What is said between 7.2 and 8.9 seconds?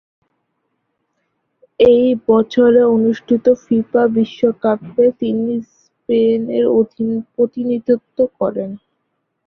প্রতিনিধিত্ব করেন।